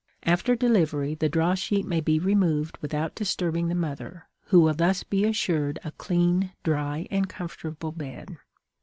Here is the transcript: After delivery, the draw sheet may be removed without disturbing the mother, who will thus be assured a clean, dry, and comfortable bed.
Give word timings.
After 0.23 0.55
delivery, 0.55 1.13
the 1.13 1.29
draw 1.29 1.53
sheet 1.53 1.85
may 1.85 2.01
be 2.01 2.17
removed 2.17 2.75
without 2.81 3.13
disturbing 3.13 3.67
the 3.67 3.75
mother, 3.75 4.25
who 4.45 4.59
will 4.61 4.73
thus 4.73 5.03
be 5.03 5.25
assured 5.25 5.77
a 5.83 5.91
clean, 5.91 6.53
dry, 6.63 7.05
and 7.11 7.29
comfortable 7.29 7.91
bed. 7.91 8.37